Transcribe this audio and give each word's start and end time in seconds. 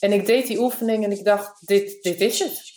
En 0.00 0.12
ik 0.12 0.26
deed 0.26 0.46
die 0.46 0.58
oefening 0.58 1.04
en 1.04 1.12
ik 1.12 1.24
dacht, 1.24 1.66
dit, 1.66 2.02
dit 2.02 2.20
is 2.20 2.38
het. 2.38 2.72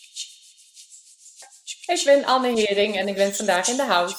Ik 1.86 2.02
ben 2.06 2.26
Anne 2.26 2.48
Hering 2.48 2.98
en 2.98 3.08
ik 3.08 3.16
ben 3.16 3.36
vandaag 3.36 3.68
in 3.68 3.76
de 3.76 3.84
house. 3.84 4.16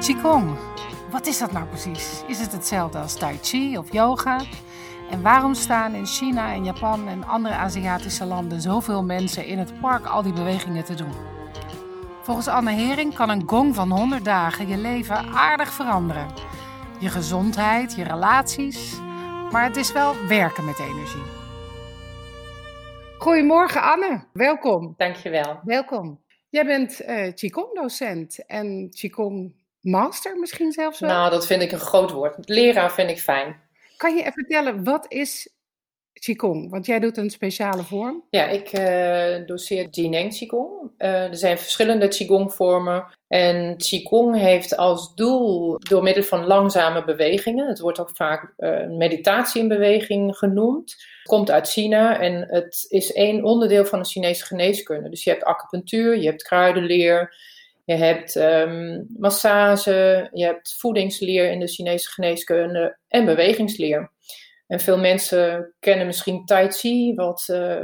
Qigong, 0.00 0.58
wat 1.10 1.26
is 1.26 1.38
dat 1.38 1.52
nou 1.52 1.66
precies? 1.66 2.22
Is 2.26 2.38
het 2.38 2.52
hetzelfde 2.52 2.98
als 2.98 3.14
Tai 3.14 3.38
Chi 3.42 3.78
of 3.78 3.92
yoga? 3.92 4.40
En 5.10 5.22
waarom 5.22 5.54
staan 5.54 5.94
in 5.94 6.06
China 6.06 6.52
en 6.52 6.64
Japan 6.64 7.08
en 7.08 7.24
andere 7.24 7.54
Aziatische 7.54 8.24
landen 8.24 8.60
zoveel 8.60 9.02
mensen 9.02 9.46
in 9.46 9.58
het 9.58 9.80
park 9.80 10.06
al 10.06 10.22
die 10.22 10.32
bewegingen 10.32 10.84
te 10.84 10.94
doen? 10.94 11.12
Volgens 12.22 12.48
Anne 12.48 12.72
Hering 12.72 13.14
kan 13.14 13.30
een 13.30 13.42
gong 13.46 13.74
van 13.74 13.90
100 13.90 14.24
dagen 14.24 14.68
je 14.68 14.76
leven 14.76 15.16
aardig 15.34 15.72
veranderen. 15.72 16.26
Je 17.00 17.08
gezondheid, 17.08 17.94
je 17.94 18.04
relaties, 18.04 18.98
maar 19.52 19.64
het 19.64 19.76
is 19.76 19.92
wel 19.92 20.26
werken 20.26 20.64
met 20.64 20.78
energie. 20.78 21.22
Goedemorgen 23.18 23.82
Anne, 23.82 24.24
welkom. 24.32 24.94
Dankjewel. 24.96 25.60
Welkom. 25.64 26.20
Jij 26.48 26.64
bent 26.64 27.00
uh, 27.00 27.34
Qigong-docent 27.34 28.46
en 28.46 28.90
Qigong-master 28.90 30.38
misschien 30.38 30.72
zelfs 30.72 31.00
wel? 31.00 31.10
Nou, 31.10 31.30
dat 31.30 31.46
vind 31.46 31.62
ik 31.62 31.72
een 31.72 31.78
groot 31.78 32.10
woord. 32.10 32.48
Leraar 32.48 32.92
vind 32.92 33.10
ik 33.10 33.20
fijn. 33.20 33.60
Kan 33.96 34.16
je 34.16 34.32
vertellen, 34.32 34.84
wat 34.84 35.12
is 35.12 35.57
Qigong? 36.18 36.70
Want 36.70 36.86
jij 36.86 37.00
doet 37.00 37.16
een 37.16 37.30
speciale 37.30 37.82
vorm. 37.82 38.24
Ja, 38.30 38.46
ik 38.46 38.78
uh, 38.78 39.46
doseer 39.46 39.88
Jineng 39.90 40.36
Qigong. 40.36 40.90
Uh, 40.98 41.24
er 41.24 41.36
zijn 41.36 41.58
verschillende 41.58 42.08
Qigong 42.08 42.54
vormen. 42.54 43.04
En 43.28 43.76
Qigong 43.76 44.38
heeft 44.38 44.76
als 44.76 45.14
doel 45.14 45.78
door 45.78 46.02
middel 46.02 46.22
van 46.22 46.46
langzame 46.46 47.04
bewegingen, 47.04 47.68
het 47.68 47.78
wordt 47.78 48.00
ook 48.00 48.10
vaak 48.14 48.54
uh, 48.58 48.86
meditatie 48.86 49.62
in 49.62 49.68
beweging 49.68 50.36
genoemd, 50.36 50.90
het 50.90 51.22
komt 51.22 51.50
uit 51.50 51.68
China 51.68 52.20
en 52.20 52.46
het 52.48 52.86
is 52.88 53.12
één 53.12 53.44
onderdeel 53.44 53.84
van 53.84 53.98
de 53.98 54.08
Chinese 54.08 54.44
geneeskunde. 54.44 55.08
Dus 55.08 55.24
je 55.24 55.30
hebt 55.30 55.44
acupunctuur, 55.44 56.18
je 56.18 56.26
hebt 56.26 56.42
kruidenleer, 56.42 57.34
je 57.84 57.94
hebt 57.94 58.34
um, 58.34 59.06
massage, 59.16 60.28
je 60.32 60.44
hebt 60.44 60.76
voedingsleer 60.78 61.50
in 61.50 61.60
de 61.60 61.68
Chinese 61.68 62.10
geneeskunde 62.10 62.96
en 63.08 63.24
bewegingsleer. 63.24 64.10
En 64.68 64.80
veel 64.80 64.98
mensen 64.98 65.74
kennen 65.80 66.06
misschien 66.06 66.44
Tai 66.44 66.70
Chi, 66.70 67.14
wat 67.14 67.48
uh, 67.50 67.82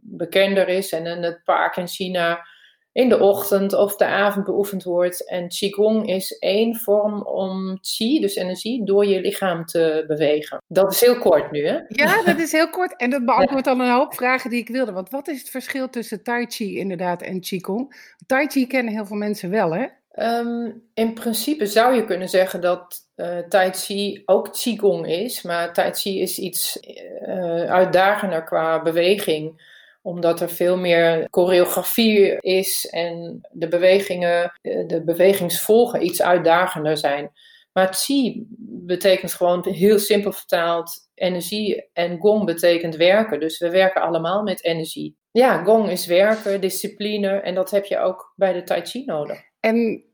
bekender 0.00 0.68
is 0.68 0.92
en 0.92 1.06
in 1.06 1.22
het 1.22 1.40
park 1.44 1.76
in 1.76 1.88
China 1.88 2.46
in 2.92 3.08
de 3.08 3.18
ochtend 3.18 3.72
of 3.72 3.96
de 3.96 4.04
avond 4.04 4.44
beoefend 4.44 4.82
wordt. 4.82 5.28
En 5.28 5.48
Qigong 5.48 6.08
is 6.08 6.38
één 6.38 6.76
vorm 6.76 7.22
om 7.22 7.80
Qi, 7.80 8.20
dus 8.20 8.34
energie, 8.34 8.84
door 8.84 9.06
je 9.06 9.20
lichaam 9.20 9.64
te 9.64 10.04
bewegen. 10.06 10.62
Dat 10.68 10.92
is 10.92 11.00
heel 11.00 11.18
kort 11.18 11.50
nu, 11.50 11.66
hè? 11.66 11.78
Ja, 11.88 12.22
dat 12.22 12.38
is 12.38 12.52
heel 12.52 12.70
kort. 12.70 12.96
En 12.96 13.10
dat 13.10 13.24
beantwoordt 13.24 13.66
al 13.66 13.80
een 13.80 13.90
hoop 13.90 14.14
vragen 14.14 14.50
die 14.50 14.60
ik 14.60 14.68
wilde. 14.68 14.92
Want 14.92 15.10
wat 15.10 15.28
is 15.28 15.38
het 15.38 15.50
verschil 15.50 15.88
tussen 15.88 16.22
Tai 16.22 16.46
Chi 16.48 16.78
inderdaad 16.78 17.22
en 17.22 17.40
Qigong? 17.40 18.14
Tai 18.26 18.46
Chi 18.46 18.66
kennen 18.66 18.92
heel 18.92 19.06
veel 19.06 19.16
mensen 19.16 19.50
wel, 19.50 19.74
hè? 19.74 19.86
Um, 20.14 20.82
in 20.94 21.14
principe 21.14 21.66
zou 21.66 21.94
je 21.94 22.04
kunnen 22.04 22.28
zeggen 22.28 22.60
dat 22.60 23.09
uh, 23.20 23.38
Tai 23.38 23.70
Chi 23.70 24.22
ook 24.24 24.52
Qigong 24.52 25.06
is. 25.06 25.42
Maar 25.42 25.72
Tai 25.72 25.92
Chi 25.92 26.20
is 26.20 26.38
iets 26.38 26.78
uh, 27.26 27.64
uitdagender 27.64 28.44
qua 28.44 28.82
beweging 28.82 29.68
omdat 30.02 30.40
er 30.40 30.50
veel 30.50 30.76
meer 30.76 31.26
choreografie 31.30 32.40
is 32.40 32.86
en 32.90 33.40
de 33.50 33.68
bewegingen, 33.68 34.52
de 34.62 35.02
bewegingsvolgen 35.04 36.04
iets 36.04 36.22
uitdagender 36.22 36.96
zijn. 36.96 37.30
Maar 37.72 37.88
Qi 38.04 38.46
betekent 38.86 39.34
gewoon 39.34 39.68
heel 39.68 39.98
simpel 39.98 40.32
vertaald 40.32 41.08
energie 41.14 41.88
en 41.92 42.18
Gong 42.18 42.44
betekent 42.44 42.96
werken. 42.96 43.40
Dus 43.40 43.58
we 43.58 43.70
werken 43.70 44.02
allemaal 44.02 44.42
met 44.42 44.64
energie. 44.64 45.16
Ja, 45.30 45.64
Gong 45.64 45.90
is 45.90 46.06
werken, 46.06 46.60
discipline 46.60 47.28
en 47.28 47.54
dat 47.54 47.70
heb 47.70 47.84
je 47.84 47.98
ook 47.98 48.32
bij 48.36 48.52
de 48.52 48.62
Tai 48.62 48.84
Chi 48.84 49.04
nodig. 49.04 49.40
En 49.60 50.04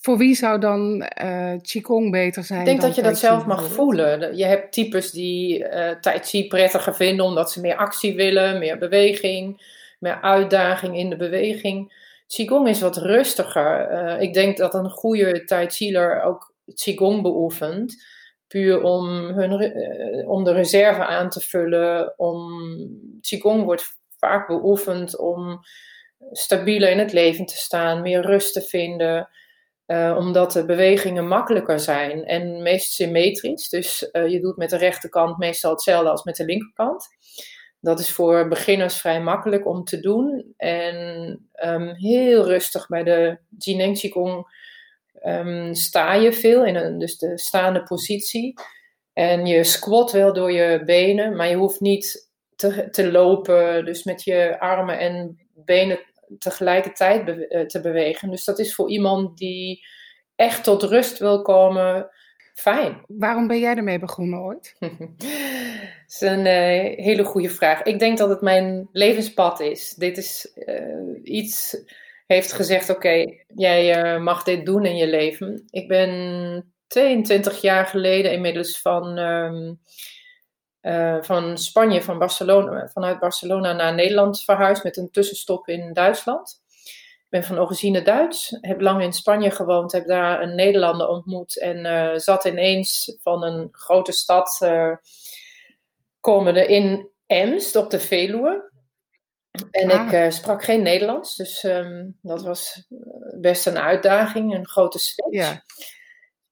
voor 0.00 0.18
wie 0.18 0.34
zou 0.34 0.60
dan 0.60 1.10
uh, 1.22 1.52
Qigong 1.62 2.10
beter 2.10 2.44
zijn? 2.44 2.60
Ik 2.60 2.66
denk 2.66 2.80
dat 2.80 2.94
je 2.94 3.02
dat 3.02 3.18
zelf 3.18 3.46
mag 3.46 3.72
voelen. 3.72 4.36
Je 4.36 4.44
hebt 4.44 4.72
types 4.72 5.10
die 5.10 5.58
uh, 5.58 5.90
Tai 5.90 6.18
Chi 6.18 6.46
prettiger 6.46 6.94
vinden 6.94 7.24
omdat 7.24 7.52
ze 7.52 7.60
meer 7.60 7.76
actie 7.76 8.16
willen, 8.16 8.58
meer 8.58 8.78
beweging, 8.78 9.62
meer 9.98 10.20
uitdaging 10.20 10.96
in 10.96 11.10
de 11.10 11.16
beweging. 11.16 12.06
Qigong 12.26 12.68
is 12.68 12.80
wat 12.80 12.96
rustiger. 12.96 13.90
Uh, 13.92 14.20
ik 14.20 14.34
denk 14.34 14.56
dat 14.56 14.74
een 14.74 14.90
goede 14.90 15.44
Tai 15.44 15.68
Chi'er 15.68 16.22
ook 16.22 16.54
Qigong 16.74 17.22
beoefent. 17.22 18.04
Puur 18.46 18.82
om, 18.82 19.08
hun, 19.08 19.52
om 20.26 20.44
de 20.44 20.52
reserve 20.52 21.06
aan 21.06 21.28
te 21.28 21.40
vullen. 21.40 22.18
Om, 22.18 22.50
Qigong 23.20 23.64
wordt 23.64 23.96
vaak 24.18 24.46
beoefend 24.46 25.18
om 25.18 25.60
stabieler 26.30 26.90
in 26.90 26.98
het 26.98 27.12
leven 27.12 27.46
te 27.46 27.56
staan, 27.56 28.02
meer 28.02 28.20
rust 28.20 28.52
te 28.52 28.62
vinden. 28.62 29.28
Uh, 29.88 30.16
omdat 30.18 30.52
de 30.52 30.64
bewegingen 30.64 31.28
makkelijker 31.28 31.80
zijn 31.80 32.24
en 32.24 32.62
meest 32.62 32.92
symmetrisch. 32.92 33.68
Dus 33.68 34.08
uh, 34.12 34.28
je 34.28 34.40
doet 34.40 34.56
met 34.56 34.70
de 34.70 34.76
rechterkant 34.76 35.38
meestal 35.38 35.70
hetzelfde 35.70 36.10
als 36.10 36.24
met 36.24 36.36
de 36.36 36.44
linkerkant. 36.44 37.08
Dat 37.80 37.98
is 38.00 38.10
voor 38.10 38.48
beginners 38.48 38.96
vrij 38.96 39.20
makkelijk 39.20 39.66
om 39.66 39.84
te 39.84 40.00
doen. 40.00 40.54
En 40.56 40.96
um, 41.64 41.88
heel 41.88 42.44
rustig 42.44 42.88
bij 42.88 43.02
de 43.02 43.38
Jineng 43.58 43.98
Qigong 43.98 44.46
um, 45.22 45.74
sta 45.74 46.14
je 46.14 46.32
veel 46.32 46.64
in 46.64 46.76
een, 46.76 46.98
dus 46.98 47.18
de 47.18 47.38
staande 47.38 47.82
positie. 47.82 48.54
En 49.12 49.46
je 49.46 49.64
squat 49.64 50.12
wel 50.12 50.32
door 50.32 50.52
je 50.52 50.82
benen, 50.84 51.36
maar 51.36 51.48
je 51.48 51.56
hoeft 51.56 51.80
niet 51.80 52.30
te, 52.56 52.88
te 52.90 53.10
lopen. 53.10 53.84
Dus 53.84 54.04
met 54.04 54.24
je 54.24 54.60
armen 54.60 54.98
en 54.98 55.38
benen 55.54 55.98
tegelijkertijd 56.38 57.24
be 57.24 57.48
eh, 57.48 57.66
te 57.66 57.80
bewegen. 57.80 58.30
Dus 58.30 58.44
dat 58.44 58.58
is 58.58 58.74
voor 58.74 58.90
iemand 58.90 59.38
die 59.38 59.86
echt 60.36 60.64
tot 60.64 60.82
rust 60.82 61.18
wil 61.18 61.42
komen, 61.42 62.10
fijn. 62.54 63.02
Waarom 63.06 63.46
ben 63.46 63.58
jij 63.58 63.76
ermee 63.76 63.98
begonnen 63.98 64.40
ooit? 64.40 64.74
dat 64.78 64.90
is 66.06 66.20
een 66.20 66.46
uh, 66.46 67.04
hele 67.04 67.24
goede 67.24 67.50
vraag. 67.50 67.82
Ik 67.82 67.98
denk 67.98 68.18
dat 68.18 68.28
het 68.28 68.40
mijn 68.40 68.88
levenspad 68.92 69.60
is. 69.60 69.94
Dit 69.94 70.16
is 70.16 70.52
uh, 70.54 71.20
iets, 71.22 71.82
heeft 72.26 72.52
gezegd, 72.52 72.90
oké, 72.90 73.24
jij 73.54 74.14
uh, 74.14 74.22
mag 74.22 74.42
dit 74.42 74.66
doen 74.66 74.84
in 74.84 74.96
je 74.96 75.06
leven. 75.06 75.62
Ik 75.70 75.88
ben 75.88 76.72
22 76.86 77.60
jaar 77.60 77.86
geleden 77.86 78.32
inmiddels 78.32 78.80
van... 78.80 79.18
Uh, 80.88 81.16
van 81.20 81.58
Spanje, 81.58 82.02
van 82.02 82.18
Barcelona, 82.18 82.88
vanuit 82.88 83.18
Barcelona 83.18 83.72
naar 83.72 83.94
Nederland 83.94 84.42
verhuisd 84.42 84.84
met 84.84 84.96
een 84.96 85.10
tussenstop 85.10 85.68
in 85.68 85.92
Duitsland. 85.92 86.60
Ik 86.74 87.26
ben 87.28 87.44
van 87.44 87.58
origine 87.58 88.02
Duits, 88.02 88.58
heb 88.60 88.80
lang 88.80 89.02
in 89.02 89.12
Spanje 89.12 89.50
gewoond, 89.50 89.92
heb 89.92 90.06
daar 90.06 90.42
een 90.42 90.54
Nederlander 90.54 91.08
ontmoet 91.08 91.58
en 91.58 91.84
uh, 91.84 92.14
zat 92.14 92.44
ineens 92.44 93.16
van 93.22 93.42
een 93.42 93.68
grote 93.72 94.12
stad 94.12 94.60
uh, 94.62 94.96
komende 96.20 96.66
in 96.66 97.08
Emst 97.26 97.76
op 97.76 97.90
de 97.90 98.00
Veluwe. 98.00 98.70
En 99.70 99.90
ah. 99.90 100.12
ik 100.12 100.32
sprak 100.32 100.64
geen 100.64 100.82
Nederlands, 100.82 101.36
dus 101.36 101.62
um, 101.62 102.18
dat 102.22 102.42
was 102.42 102.86
best 103.40 103.66
een 103.66 103.78
uitdaging, 103.78 104.54
een 104.54 104.68
grote 104.68 104.98
switch. 104.98 105.32
Ja. 105.32 105.62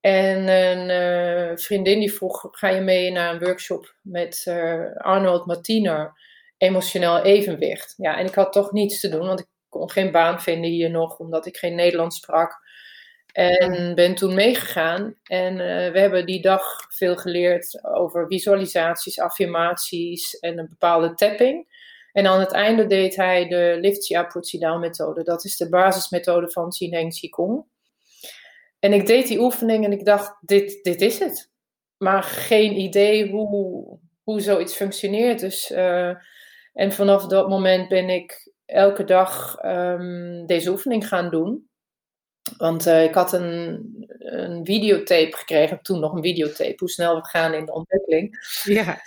En 0.07 0.49
een 0.49 0.89
uh, 0.91 1.57
vriendin 1.57 1.99
die 1.99 2.13
vroeg: 2.13 2.49
ga 2.51 2.69
je 2.69 2.81
mee 2.81 3.11
naar 3.11 3.33
een 3.33 3.41
workshop 3.41 3.95
met 4.03 4.45
uh, 4.49 4.97
Arnold 4.97 5.47
Martiner, 5.47 6.13
emotioneel 6.57 7.23
evenwicht? 7.23 7.95
Ja, 7.97 8.19
en 8.19 8.27
ik 8.27 8.35
had 8.35 8.53
toch 8.53 8.73
niets 8.73 9.01
te 9.01 9.09
doen, 9.09 9.27
want 9.27 9.41
ik 9.41 9.47
kon 9.69 9.91
geen 9.91 10.11
baan 10.11 10.41
vinden 10.41 10.71
hier 10.71 10.91
nog, 10.91 11.19
omdat 11.19 11.47
ik 11.47 11.57
geen 11.57 11.75
Nederlands 11.75 12.17
sprak. 12.17 12.59
En 13.33 13.95
ben 13.95 14.15
toen 14.15 14.35
meegegaan. 14.35 15.15
En 15.25 15.53
uh, 15.53 15.93
we 15.93 15.99
hebben 15.99 16.27
die 16.27 16.43
dag 16.43 16.87
veel 16.89 17.17
geleerd 17.17 17.85
over 17.85 18.27
visualisaties, 18.27 19.21
affirmaties 19.21 20.39
en 20.39 20.59
een 20.59 20.69
bepaalde 20.69 21.15
tapping. 21.15 21.75
En 22.13 22.27
aan 22.27 22.41
het 22.41 22.53
einde 22.53 22.87
deed 22.87 23.17
hij 23.17 23.49
de 23.49 23.77
Lift 23.81 24.29
Put 24.33 24.61
Down 24.61 24.81
methode. 24.81 25.23
Dat 25.23 25.45
is 25.45 25.57
de 25.57 25.69
basismethode 25.69 26.51
van 26.51 26.73
Heng 26.79 27.11
Qigong. 27.11 27.65
En 28.87 28.93
ik 28.93 29.07
deed 29.07 29.27
die 29.27 29.41
oefening 29.41 29.85
en 29.85 29.93
ik 29.93 30.05
dacht, 30.05 30.37
dit, 30.41 30.79
dit 30.83 31.01
is 31.01 31.19
het. 31.19 31.51
Maar 31.97 32.23
geen 32.23 32.79
idee 32.79 33.31
hoe, 33.31 33.99
hoe 34.23 34.41
zoiets 34.41 34.77
functioneert. 34.77 35.41
Dus, 35.41 35.71
uh, 35.71 36.15
en 36.73 36.93
vanaf 36.93 37.27
dat 37.27 37.49
moment 37.49 37.89
ben 37.89 38.09
ik 38.09 38.53
elke 38.67 39.05
dag 39.05 39.57
um, 39.65 40.47
deze 40.47 40.71
oefening 40.71 41.09
gaan 41.09 41.31
doen. 41.31 41.69
Want 42.57 42.87
uh, 42.87 43.05
ik 43.05 43.15
had 43.15 43.33
een, 43.33 43.85
een 44.19 44.65
videotape 44.65 45.37
gekregen, 45.37 45.83
toen 45.83 46.01
nog 46.01 46.13
een 46.13 46.23
videotape, 46.23 46.75
hoe 46.77 46.91
snel 46.91 47.17
we 47.17 47.27
gaan 47.27 47.55
in 47.55 47.65
de 47.65 47.73
ontwikkeling. 47.73 48.39
Ja. 48.63 49.01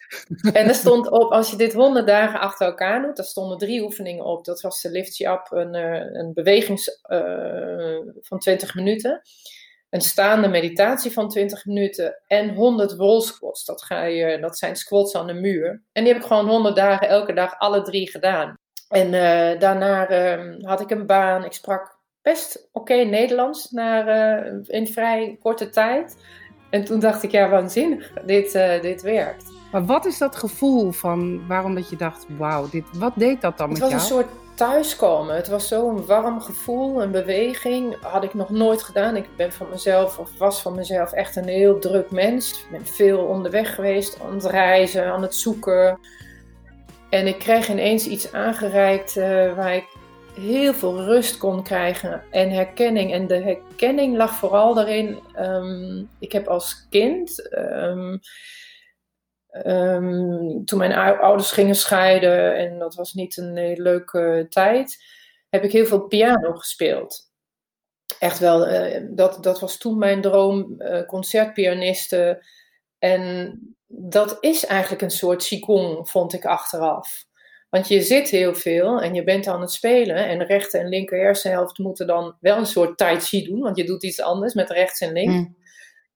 En 0.53 0.67
er 0.67 0.75
stond 0.75 1.09
op, 1.09 1.31
als 1.31 1.49
je 1.49 1.57
dit 1.57 1.73
honderd 1.73 2.07
dagen 2.07 2.39
achter 2.39 2.67
elkaar 2.67 3.01
doet, 3.01 3.15
daar 3.15 3.25
stonden 3.25 3.57
drie 3.57 3.81
oefeningen 3.81 4.25
op. 4.25 4.45
Dat 4.45 4.61
was 4.61 4.81
de 4.81 4.91
Lift 4.91 5.17
You 5.17 5.37
Up, 5.37 5.51
een, 5.51 5.75
uh, 5.75 6.19
een 6.19 6.33
bewegings 6.33 6.99
uh, 7.09 7.97
van 8.21 8.39
20 8.39 8.75
minuten. 8.75 9.21
Een 9.89 10.01
staande 10.01 10.47
meditatie 10.47 11.12
van 11.12 11.30
20 11.30 11.65
minuten 11.65 12.21
en 12.27 12.53
100 12.53 12.95
wall 12.95 13.19
squats. 13.19 13.65
Dat, 13.65 13.83
ga 13.83 14.03
je, 14.03 14.39
dat 14.39 14.57
zijn 14.57 14.75
squats 14.75 15.15
aan 15.15 15.27
de 15.27 15.33
muur. 15.33 15.83
En 15.91 16.03
die 16.03 16.13
heb 16.13 16.21
ik 16.21 16.27
gewoon 16.27 16.47
100 16.47 16.75
dagen, 16.75 17.07
elke 17.07 17.33
dag, 17.33 17.59
alle 17.59 17.81
drie 17.81 18.09
gedaan. 18.09 18.53
En 18.88 19.06
uh, 19.06 19.59
daarna 19.59 20.07
ehm, 20.07 20.62
had 20.62 20.81
ik 20.81 20.89
een 20.89 21.06
baan. 21.06 21.45
Ik 21.45 21.53
sprak 21.53 21.97
best 22.21 22.69
oké 22.71 22.94
Nederlands 22.94 23.71
naar, 23.71 24.07
uh, 24.45 24.59
in 24.68 24.88
vrij 24.88 25.38
korte 25.39 25.69
tijd. 25.69 26.18
En 26.69 26.83
toen 26.83 27.00
dacht 27.00 27.24
ik, 27.24 27.31
ja, 27.31 27.50
waanzinnig, 27.50 28.13
dit, 28.25 28.56
uh, 28.56 28.81
dit 28.81 29.01
werkt. 29.01 29.51
Maar 29.71 29.86
wat 29.86 30.06
is 30.06 30.18
dat 30.18 30.36
gevoel 30.36 30.91
van 30.91 31.47
waarom 31.47 31.75
dat 31.75 31.89
je 31.89 31.95
dacht, 31.95 32.25
wauw, 32.38 32.69
dit, 32.69 32.83
wat 32.97 33.13
deed 33.15 33.41
dat 33.41 33.57
dan 33.57 33.69
met 33.69 33.77
jou? 33.77 33.91
Het 33.91 34.01
was 34.01 34.09
een 34.09 34.15
soort 34.18 34.30
thuiskomen. 34.59 35.35
Het 35.35 35.47
was 35.47 35.67
zo'n 35.67 36.06
warm 36.06 36.41
gevoel, 36.41 37.01
een 37.01 37.11
beweging. 37.11 37.95
Had 38.01 38.23
ik 38.23 38.33
nog 38.33 38.50
nooit 38.50 38.83
gedaan. 38.83 39.15
Ik 39.15 39.35
ben 39.35 39.51
van 39.51 39.69
mezelf, 39.69 40.17
of 40.17 40.38
was 40.38 40.61
van 40.61 40.75
mezelf 40.75 41.11
echt 41.11 41.35
een 41.35 41.47
heel 41.47 41.79
druk 41.79 42.11
mens. 42.11 42.51
Ik 42.51 42.71
ben 42.71 42.85
veel 42.85 43.19
onderweg 43.19 43.75
geweest, 43.75 44.19
aan 44.19 44.33
het 44.33 44.45
reizen, 44.45 45.06
aan 45.06 45.21
het 45.21 45.35
zoeken. 45.35 46.00
En 47.09 47.27
ik 47.27 47.39
kreeg 47.39 47.69
ineens 47.69 48.07
iets 48.07 48.31
aangereikt 48.33 49.15
uh, 49.17 49.56
waar 49.56 49.75
ik 49.75 49.88
heel 50.33 50.73
veel 50.73 51.03
rust 51.03 51.38
kon 51.38 51.63
krijgen 51.63 52.23
en 52.31 52.50
herkenning. 52.50 53.13
En 53.13 53.27
de 53.27 53.41
herkenning 53.41 54.17
lag 54.17 54.31
vooral 54.31 54.73
daarin. 54.73 55.19
Um, 55.39 56.09
ik 56.19 56.31
heb 56.31 56.47
als 56.47 56.88
kind. 56.89 57.50
Um, 57.57 58.19
Um, 59.66 60.66
toen 60.66 60.80
mijn 60.80 60.94
ouders 61.19 61.51
gingen 61.51 61.75
scheiden 61.75 62.56
en 62.56 62.80
dat 62.80 62.96
was 62.96 63.13
niet 63.13 63.38
een 63.38 63.81
leuke 63.81 64.46
tijd, 64.50 65.04
heb 65.50 65.63
ik 65.63 65.72
heel 65.72 65.86
veel 65.86 66.01
piano 66.01 66.54
gespeeld. 66.54 67.31
Echt 68.19 68.40
wel, 68.40 68.69
uh, 68.69 69.07
dat, 69.10 69.44
dat 69.44 69.60
was 69.60 69.78
toen 69.78 69.98
mijn 69.98 70.22
droom, 70.22 70.75
uh, 70.78 71.06
concertpianiste. 71.06 72.46
En 73.00 73.60
dat 73.88 74.38
is 74.40 74.66
eigenlijk 74.66 75.01
een 75.01 75.12
soort 75.12 75.48
qigong, 75.48 76.10
vond 76.10 76.34
ik 76.34 76.46
achteraf. 76.46 77.25
Want 77.69 77.88
je 77.88 78.01
zit 78.01 78.30
heel 78.30 78.56
veel 78.56 79.01
en 79.01 79.13
je 79.13 79.24
bent 79.24 79.48
aan 79.48 79.62
het 79.62 79.72
spelen. 79.72 80.16
En 80.16 80.38
de 80.38 80.46
rechter 80.46 80.80
en 80.80 80.90
linker 80.90 81.19
hersenhelft 81.19 81.78
moeten 81.78 82.07
dan 82.07 82.38
wel 82.40 82.57
een 82.57 82.66
soort 82.66 82.98
tai 82.98 83.19
chi 83.19 83.44
doen. 83.44 83.60
Want 83.60 83.78
je 83.78 83.84
doet 83.84 84.04
iets 84.04 84.22
anders 84.22 84.54
met 84.54 84.69
rechts 84.69 85.01
en 85.01 85.13
links. 85.13 85.34
Mm. 85.34 85.57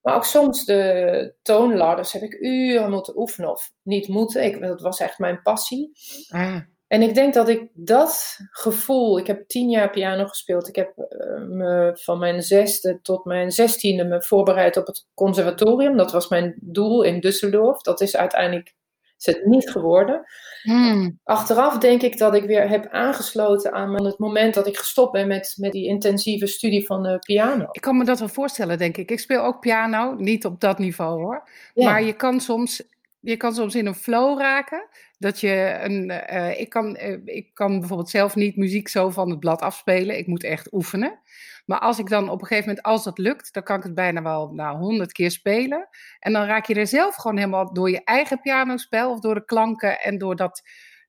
Maar 0.03 0.15
ook 0.15 0.25
soms 0.25 0.65
de 0.65 1.33
toonladders 1.41 2.11
heb 2.11 2.21
ik 2.21 2.37
uren 2.39 2.91
moeten 2.91 3.17
oefenen 3.17 3.49
of 3.49 3.71
niet 3.81 4.07
moeten. 4.07 4.43
Ik, 4.43 4.61
dat 4.61 4.81
was 4.81 4.99
echt 4.99 5.19
mijn 5.19 5.41
passie. 5.41 5.91
Ah. 6.29 6.59
En 6.87 7.01
ik 7.01 7.13
denk 7.13 7.33
dat 7.33 7.49
ik 7.49 7.69
dat 7.73 8.39
gevoel, 8.49 9.17
ik 9.17 9.27
heb 9.27 9.47
tien 9.47 9.69
jaar 9.69 9.89
piano 9.89 10.25
gespeeld. 10.25 10.67
Ik 10.67 10.75
heb 10.75 10.97
uh, 10.97 11.47
me 11.47 11.91
van 11.99 12.19
mijn 12.19 12.41
zesde 12.41 12.99
tot 13.01 13.25
mijn 13.25 13.51
zestiende 13.51 14.03
me 14.03 14.23
voorbereid 14.23 14.77
op 14.77 14.87
het 14.87 15.07
conservatorium. 15.13 15.97
Dat 15.97 16.11
was 16.11 16.27
mijn 16.27 16.55
doel 16.61 17.03
in 17.03 17.21
Düsseldorf. 17.21 17.81
Dat 17.81 18.01
is 18.01 18.15
uiteindelijk 18.17 18.75
is 19.17 19.25
het 19.25 19.45
niet 19.45 19.69
geworden. 19.69 20.25
Hmm. 20.61 21.19
Achteraf 21.23 21.77
denk 21.77 22.01
ik 22.01 22.17
dat 22.17 22.35
ik 22.35 22.43
weer 22.43 22.69
heb 22.69 22.87
aangesloten 22.89 23.73
aan 23.73 24.05
het 24.05 24.19
moment 24.19 24.53
dat 24.53 24.67
ik 24.67 24.77
gestopt 24.77 25.11
ben 25.11 25.27
met, 25.27 25.53
met 25.57 25.71
die 25.71 25.87
intensieve 25.87 26.47
studie 26.47 26.85
van 26.85 27.03
de 27.03 27.19
piano. 27.19 27.67
Ik 27.71 27.81
kan 27.81 27.97
me 27.97 28.05
dat 28.05 28.19
wel 28.19 28.27
voorstellen, 28.27 28.77
denk 28.77 28.97
ik. 28.97 29.11
Ik 29.11 29.19
speel 29.19 29.41
ook 29.41 29.59
piano, 29.59 30.13
niet 30.13 30.45
op 30.45 30.59
dat 30.59 30.79
niveau 30.79 31.21
hoor. 31.21 31.49
Maar 31.73 32.03
je 32.03 32.13
kan 32.13 32.39
soms 32.39 32.83
je 33.23 33.37
kan 33.37 33.53
soms 33.53 33.75
in 33.75 33.85
een 33.85 33.95
flow 33.95 34.39
raken. 34.39 34.87
Dat 35.17 35.39
je 35.39 35.77
een. 35.81 36.11
Uh, 36.33 36.59
ik, 36.59 36.69
kan, 36.69 36.97
uh, 37.01 37.17
ik 37.25 37.53
kan 37.53 37.79
bijvoorbeeld 37.79 38.09
zelf 38.09 38.35
niet 38.35 38.55
muziek 38.55 38.87
zo 38.87 39.09
van 39.09 39.29
het 39.29 39.39
blad 39.39 39.61
afspelen. 39.61 40.17
Ik 40.17 40.27
moet 40.27 40.43
echt 40.43 40.73
oefenen. 40.73 41.19
Maar 41.65 41.79
als 41.79 41.99
ik 41.99 42.09
dan 42.09 42.29
op 42.29 42.41
een 42.41 42.47
gegeven 42.47 42.69
moment, 42.69 42.85
als 42.85 43.03
dat 43.03 43.17
lukt, 43.17 43.53
dan 43.53 43.63
kan 43.63 43.77
ik 43.77 43.83
het 43.83 43.95
bijna 43.95 44.21
wel 44.21 44.51
nou, 44.53 44.77
honderd 44.77 45.11
keer 45.11 45.31
spelen. 45.31 45.87
En 46.19 46.33
dan 46.33 46.45
raak 46.45 46.65
je 46.65 46.75
er 46.75 46.87
zelf 46.87 47.15
gewoon 47.15 47.37
helemaal 47.37 47.73
door 47.73 47.89
je 47.89 48.03
eigen 48.03 48.41
pianospel 48.41 49.11
of 49.11 49.19
door 49.19 49.35
de 49.35 49.45
klanken 49.45 50.01
en 50.01 50.17
doordat 50.17 50.61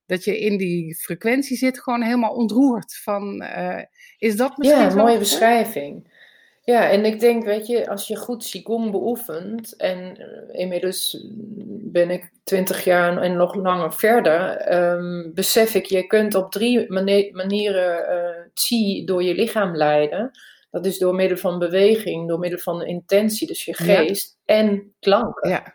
dat 0.05 0.23
je 0.23 0.39
in 0.39 0.57
die 0.57 0.95
frequentie 0.95 1.57
zit, 1.57 1.81
gewoon 1.81 2.01
helemaal 2.01 2.33
ontroerd. 2.33 2.99
Van, 3.03 3.43
uh, 3.43 3.81
is 4.17 4.35
dat 4.35 4.57
misschien. 4.57 4.81
Ja, 4.81 4.89
een 4.89 4.97
mooie 4.97 5.17
beschrijving. 5.17 6.13
Ja, 6.65 6.89
en 6.89 7.05
ik 7.05 7.19
denk, 7.19 7.43
weet 7.43 7.67
je, 7.67 7.89
als 7.89 8.07
je 8.07 8.15
goed 8.15 8.49
Qigong 8.49 8.91
beoefent, 8.91 9.75
en 9.75 10.17
uh, 10.19 10.59
inmiddels 10.59 11.27
ben 11.91 12.09
ik 12.09 12.31
twintig 12.43 12.83
jaar 12.83 13.17
en 13.17 13.35
nog 13.35 13.55
langer 13.55 13.93
verder, 13.93 14.73
um, 14.73 15.31
besef 15.33 15.75
ik, 15.75 15.85
je 15.85 16.07
kunt 16.07 16.35
op 16.35 16.51
drie 16.51 16.91
manieren 17.31 18.15
uh, 18.15 18.45
Qi 18.53 19.03
door 19.05 19.23
je 19.23 19.35
lichaam 19.35 19.75
leiden. 19.75 20.31
Dat 20.71 20.85
is 20.85 20.97
door 20.97 21.15
middel 21.15 21.37
van 21.37 21.59
beweging, 21.59 22.27
door 22.27 22.39
middel 22.39 22.59
van 22.59 22.85
intentie, 22.85 23.47
dus 23.47 23.65
je 23.65 23.73
geest, 23.73 24.37
en 24.45 24.93
klanken. 24.99 25.49
Ja. 25.49 25.74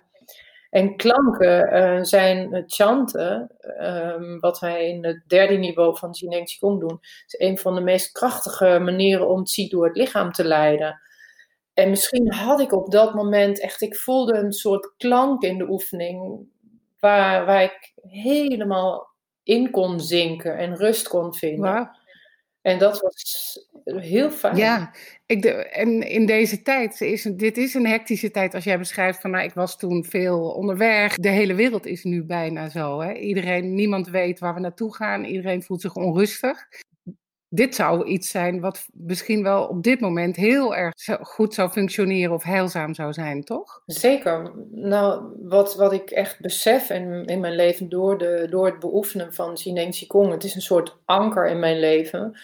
En 0.70 0.96
klanken 0.96 1.76
uh, 1.76 2.02
zijn 2.02 2.64
chanten, 2.66 3.56
um, 3.80 4.40
wat 4.40 4.58
wij 4.58 4.88
in 4.88 5.04
het 5.04 5.22
derde 5.26 5.54
niveau 5.54 5.96
van 5.96 6.10
Jineng 6.10 6.46
Qigong 6.46 6.80
doen. 6.80 6.98
is 7.00 7.34
een 7.38 7.58
van 7.58 7.74
de 7.74 7.80
meest 7.80 8.12
krachtige 8.12 8.78
manieren 8.78 9.28
om 9.28 9.44
Qi 9.44 9.68
door 9.68 9.86
het 9.86 9.96
lichaam 9.96 10.32
te 10.32 10.44
leiden. 10.44 11.00
En 11.74 11.90
misschien 11.90 12.32
had 12.32 12.60
ik 12.60 12.72
op 12.72 12.90
dat 12.90 13.14
moment 13.14 13.60
echt, 13.60 13.80
ik 13.80 13.96
voelde 13.96 14.34
een 14.34 14.52
soort 14.52 14.92
klank 14.96 15.42
in 15.42 15.58
de 15.58 15.70
oefening, 15.70 16.48
waar, 16.98 17.46
waar 17.46 17.62
ik 17.62 17.92
helemaal 18.02 19.08
in 19.42 19.70
kon 19.70 20.00
zinken 20.00 20.58
en 20.58 20.76
rust 20.76 21.08
kon 21.08 21.34
vinden. 21.34 21.90
En 22.62 22.78
dat 22.78 23.00
was 23.00 23.68
heel 23.84 24.30
fijn. 24.30 24.56
Ja, 24.56 24.94
ik 25.26 25.42
de, 25.42 25.50
en 25.52 26.08
in 26.08 26.26
deze 26.26 26.62
tijd, 26.62 27.00
is, 27.00 27.22
dit 27.22 27.56
is 27.56 27.74
een 27.74 27.86
hectische 27.86 28.30
tijd 28.30 28.54
als 28.54 28.64
jij 28.64 28.78
beschrijft 28.78 29.20
van 29.20 29.30
nou, 29.30 29.44
ik 29.44 29.54
was 29.54 29.78
toen 29.78 30.04
veel 30.04 30.50
onderweg. 30.50 31.14
De 31.14 31.28
hele 31.28 31.54
wereld 31.54 31.86
is 31.86 32.04
nu 32.04 32.24
bijna 32.24 32.68
zo. 32.68 33.00
Hè? 33.00 33.12
Iedereen, 33.12 33.74
niemand 33.74 34.08
weet 34.08 34.38
waar 34.38 34.54
we 34.54 34.60
naartoe 34.60 34.94
gaan. 34.94 35.24
Iedereen 35.24 35.62
voelt 35.62 35.80
zich 35.80 35.94
onrustig 35.94 36.68
dit 37.52 37.74
zou 37.74 38.04
iets 38.04 38.30
zijn 38.30 38.60
wat 38.60 38.86
misschien 38.92 39.42
wel 39.42 39.66
op 39.66 39.82
dit 39.82 40.00
moment 40.00 40.36
heel 40.36 40.74
erg 40.76 40.94
goed 41.20 41.54
zou 41.54 41.70
functioneren 41.70 42.34
of 42.34 42.42
heilzaam 42.42 42.94
zou 42.94 43.12
zijn, 43.12 43.44
toch? 43.44 43.82
Zeker. 43.86 44.52
Nou, 44.70 45.22
wat, 45.42 45.74
wat 45.74 45.92
ik 45.92 46.10
echt 46.10 46.40
besef 46.40 46.90
in, 46.90 47.24
in 47.24 47.40
mijn 47.40 47.54
leven 47.54 47.88
door, 47.88 48.18
de, 48.18 48.46
door 48.50 48.66
het 48.66 48.78
beoefenen 48.78 49.34
van 49.34 49.54
Jineng 49.54 49.94
Qigong, 49.94 50.32
het 50.32 50.44
is 50.44 50.54
een 50.54 50.60
soort 50.60 50.96
anker 51.04 51.48
in 51.48 51.58
mijn 51.58 51.78
leven, 51.78 52.38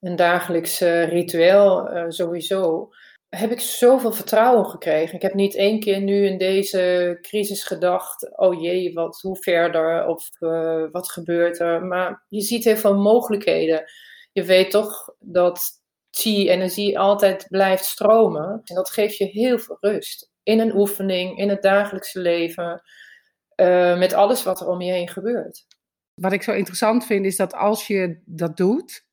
een 0.00 0.16
dagelijks 0.16 0.82
uh, 0.82 1.08
ritueel 1.08 1.96
uh, 1.96 2.04
sowieso, 2.08 2.90
heb 3.28 3.50
ik 3.50 3.60
zoveel 3.60 4.12
vertrouwen 4.12 4.66
gekregen. 4.66 5.14
Ik 5.14 5.22
heb 5.22 5.34
niet 5.34 5.54
één 5.54 5.80
keer 5.80 6.00
nu 6.00 6.26
in 6.26 6.38
deze 6.38 7.18
crisis 7.22 7.64
gedacht, 7.64 8.38
oh 8.38 8.62
jee, 8.62 8.92
wat, 8.92 9.20
hoe 9.20 9.36
verder 9.36 10.06
of 10.06 10.30
uh, 10.40 10.84
wat 10.90 11.10
gebeurt 11.10 11.60
er. 11.60 11.84
Maar 11.84 12.24
je 12.28 12.40
ziet 12.40 12.64
heel 12.64 12.76
veel 12.76 12.96
mogelijkheden 12.96 13.84
je 14.36 14.44
weet 14.44 14.70
toch 14.70 15.14
dat 15.18 15.70
chi-energie 16.10 16.98
altijd 16.98 17.46
blijft 17.48 17.84
stromen. 17.84 18.60
En 18.64 18.74
dat 18.74 18.90
geeft 18.90 19.16
je 19.16 19.24
heel 19.24 19.58
veel 19.58 19.76
rust. 19.80 20.30
In 20.42 20.60
een 20.60 20.76
oefening, 20.76 21.38
in 21.38 21.48
het 21.48 21.62
dagelijkse 21.62 22.20
leven, 22.20 22.82
uh, 23.56 23.98
met 23.98 24.12
alles 24.12 24.42
wat 24.42 24.60
er 24.60 24.68
om 24.68 24.80
je 24.80 24.92
heen 24.92 25.08
gebeurt. 25.08 25.66
Wat 26.14 26.32
ik 26.32 26.42
zo 26.42 26.52
interessant 26.52 27.06
vind 27.06 27.26
is 27.26 27.36
dat 27.36 27.54
als 27.54 27.86
je 27.86 28.22
dat 28.24 28.56
doet, 28.56 29.06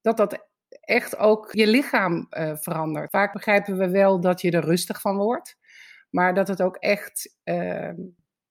dat 0.00 0.16
dat 0.16 0.48
echt 0.80 1.16
ook 1.16 1.52
je 1.52 1.66
lichaam 1.66 2.26
uh, 2.30 2.56
verandert. 2.56 3.10
Vaak 3.10 3.32
begrijpen 3.32 3.78
we 3.78 3.90
wel 3.90 4.20
dat 4.20 4.40
je 4.40 4.50
er 4.50 4.64
rustig 4.64 5.00
van 5.00 5.16
wordt, 5.16 5.56
maar 6.10 6.34
dat 6.34 6.48
het 6.48 6.62
ook 6.62 6.76
echt 6.76 7.36
uh, 7.44 7.92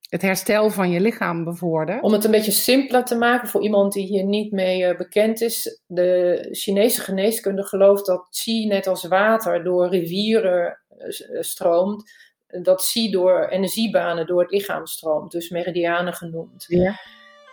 het 0.08 0.22
herstel 0.22 0.70
van 0.70 0.90
je 0.90 1.00
lichaam 1.00 1.44
bevordert. 1.44 2.02
Om 2.02 2.12
het 2.12 2.24
een 2.24 2.30
beetje 2.30 2.50
simpeler 2.50 3.04
te 3.04 3.16
maken 3.16 3.48
voor 3.48 3.62
iemand 3.62 3.92
die 3.92 4.06
hier 4.06 4.24
niet 4.24 4.52
mee 4.52 4.82
uh, 4.82 4.96
bekend 4.96 5.40
is. 5.40 5.80
De 5.86 6.48
Chinese 6.50 7.00
geneeskunde 7.00 7.62
gelooft 7.62 8.06
dat 8.06 8.28
qi 8.30 8.66
net 8.66 8.86
als 8.86 9.04
water 9.04 9.64
door 9.64 9.88
rivieren 9.88 10.80
uh, 10.98 11.40
stroomt. 11.40 12.10
Dat 12.46 12.90
qi 12.92 13.10
door 13.10 13.46
energiebanen 13.46 14.26
door 14.26 14.40
het 14.40 14.50
lichaam 14.50 14.86
stroomt, 14.86 15.32
dus 15.32 15.48
meridianen 15.48 16.14
genoemd. 16.14 16.64
Ja. 16.68 16.94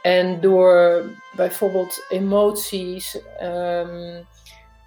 En 0.01 0.41
door 0.41 1.03
bijvoorbeeld 1.35 2.05
emoties, 2.09 3.19
um, 3.41 4.25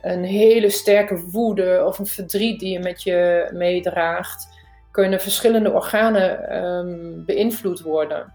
een 0.02 0.24
hele 0.24 0.70
sterke 0.70 1.20
woede 1.30 1.84
of 1.86 1.98
een 1.98 2.06
verdriet 2.06 2.60
die 2.60 2.72
je 2.72 2.78
met 2.78 3.02
je 3.02 3.50
meedraagt 3.52 4.55
kunnen 4.96 5.20
verschillende 5.20 5.72
organen 5.72 6.56
um, 6.64 7.24
beïnvloed 7.24 7.80
worden. 7.80 8.32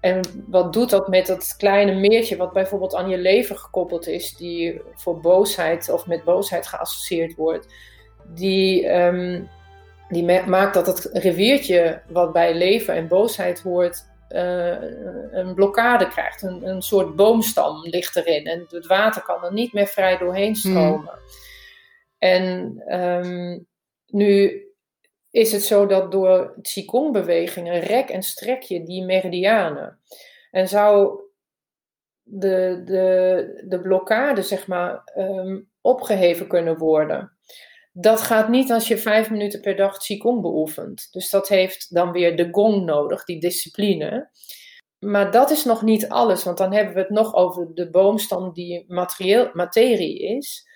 En 0.00 0.20
wat 0.46 0.72
doet 0.72 0.90
dat 0.90 1.08
met 1.08 1.26
dat 1.26 1.54
kleine 1.56 1.94
meertje 1.94 2.36
wat 2.36 2.52
bijvoorbeeld 2.52 2.94
aan 2.94 3.08
je 3.08 3.18
lever 3.18 3.56
gekoppeld 3.56 4.06
is, 4.06 4.36
die 4.36 4.80
voor 4.94 5.20
boosheid 5.20 5.90
of 5.90 6.06
met 6.06 6.24
boosheid 6.24 6.66
geassocieerd 6.66 7.34
wordt? 7.34 7.66
Die, 8.34 8.88
um, 8.88 9.48
die 10.08 10.24
maakt 10.46 10.74
dat 10.74 10.86
het 10.86 11.10
riviertje 11.12 12.02
wat 12.08 12.32
bij 12.32 12.54
lever 12.54 12.94
en 12.94 13.08
boosheid 13.08 13.60
hoort, 13.60 14.04
uh, 14.30 14.76
een 15.30 15.54
blokkade 15.54 16.08
krijgt. 16.08 16.42
Een, 16.42 16.68
een 16.68 16.82
soort 16.82 17.16
boomstam 17.16 17.80
ligt 17.82 18.16
erin 18.16 18.44
en 18.44 18.66
het 18.68 18.86
water 18.86 19.22
kan 19.22 19.44
er 19.44 19.52
niet 19.52 19.72
meer 19.72 19.86
vrij 19.86 20.18
doorheen 20.18 20.56
hmm. 20.62 20.72
stromen. 20.72 21.18
En 22.18 22.82
um, 23.00 23.66
Nu 24.06 24.66
is 25.32 25.52
het 25.52 25.62
zo 25.62 25.86
dat 25.86 26.12
door 26.12 26.54
Qigong-bewegingen 26.62 27.80
rek 27.80 28.08
en 28.08 28.22
strek 28.22 28.62
je 28.62 28.82
die 28.82 29.04
meridianen. 29.04 29.98
En 30.50 30.68
zou 30.68 31.20
de, 32.22 32.82
de, 32.84 33.64
de 33.68 33.80
blokkade, 33.80 34.42
zeg 34.42 34.66
maar, 34.66 35.02
ehm, 35.04 35.60
opgeheven 35.80 36.46
kunnen 36.46 36.78
worden. 36.78 37.32
Dat 37.92 38.20
gaat 38.20 38.48
niet 38.48 38.72
als 38.72 38.88
je 38.88 38.98
vijf 38.98 39.30
minuten 39.30 39.60
per 39.60 39.76
dag 39.76 39.96
Qigong 39.96 40.40
beoefent. 40.40 41.08
Dus 41.12 41.30
dat 41.30 41.48
heeft 41.48 41.94
dan 41.94 42.12
weer 42.12 42.36
de 42.36 42.48
gong 42.50 42.84
nodig, 42.84 43.24
die 43.24 43.40
discipline. 43.40 44.30
Maar 44.98 45.30
dat 45.30 45.50
is 45.50 45.64
nog 45.64 45.82
niet 45.82 46.08
alles, 46.08 46.44
want 46.44 46.58
dan 46.58 46.72
hebben 46.72 46.94
we 46.94 47.00
het 47.00 47.10
nog 47.10 47.34
over 47.34 47.74
de 47.74 47.90
boomstam 47.90 48.52
die 48.52 48.84
materieel, 48.88 49.50
materie 49.52 50.18
is. 50.18 50.70